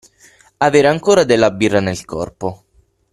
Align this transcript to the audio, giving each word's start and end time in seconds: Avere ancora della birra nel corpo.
Avere 0.57 0.87
ancora 0.87 1.25
della 1.25 1.51
birra 1.51 1.79
nel 1.79 2.05
corpo. 2.05 2.63